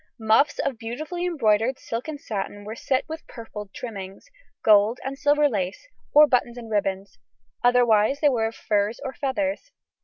[0.19, 4.25] Muffs of beautifully embroidered silk and satin were set with purfled trimmings,
[4.65, 7.19] gold and silver lace, or bows and ribbons;
[7.63, 9.69] otherwise they were of furs or feathers.